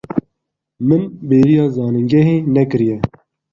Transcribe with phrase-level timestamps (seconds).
[0.87, 2.95] Min bêriya zanîngehê nekiriye.